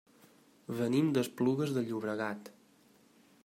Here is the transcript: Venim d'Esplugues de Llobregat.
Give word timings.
Venim 0.79 1.11
d'Esplugues 1.17 1.73
de 1.77 1.83
Llobregat. 1.91 2.53